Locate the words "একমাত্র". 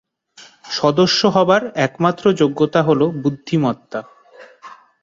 1.77-2.23